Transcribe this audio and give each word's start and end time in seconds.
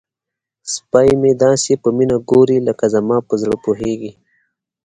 سپی 0.73 1.09
مې 1.21 1.31
داسې 1.43 1.71
په 1.83 1.89
مینه 1.97 2.17
ګوري 2.29 2.57
لکه 2.67 2.85
زما 2.95 3.17
په 3.27 3.33
زړه 3.41 3.55
پوهیږي. 3.63 4.11